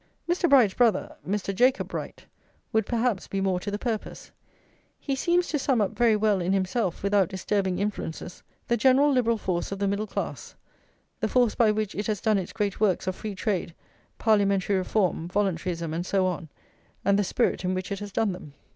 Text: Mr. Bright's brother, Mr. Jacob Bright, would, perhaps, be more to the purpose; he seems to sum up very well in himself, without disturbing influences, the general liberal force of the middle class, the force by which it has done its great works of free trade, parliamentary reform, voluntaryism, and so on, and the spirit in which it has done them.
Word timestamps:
Mr. 0.27 0.49
Bright's 0.49 0.73
brother, 0.73 1.15
Mr. 1.29 1.53
Jacob 1.53 1.89
Bright, 1.89 2.25
would, 2.73 2.87
perhaps, 2.87 3.27
be 3.27 3.39
more 3.39 3.59
to 3.59 3.69
the 3.69 3.77
purpose; 3.77 4.31
he 4.99 5.15
seems 5.15 5.47
to 5.49 5.59
sum 5.59 5.79
up 5.79 5.91
very 5.91 6.15
well 6.15 6.41
in 6.41 6.53
himself, 6.53 7.03
without 7.03 7.29
disturbing 7.29 7.77
influences, 7.77 8.41
the 8.67 8.77
general 8.77 9.11
liberal 9.11 9.37
force 9.37 9.71
of 9.71 9.77
the 9.77 9.87
middle 9.87 10.07
class, 10.07 10.55
the 11.19 11.27
force 11.27 11.53
by 11.53 11.69
which 11.69 11.93
it 11.93 12.07
has 12.07 12.19
done 12.19 12.39
its 12.39 12.51
great 12.51 12.79
works 12.79 13.05
of 13.05 13.15
free 13.15 13.35
trade, 13.35 13.75
parliamentary 14.17 14.75
reform, 14.75 15.27
voluntaryism, 15.29 15.93
and 15.93 16.03
so 16.07 16.25
on, 16.25 16.49
and 17.05 17.19
the 17.19 17.23
spirit 17.23 17.63
in 17.63 17.75
which 17.75 17.91
it 17.91 17.99
has 17.99 18.11
done 18.11 18.31
them. 18.31 18.55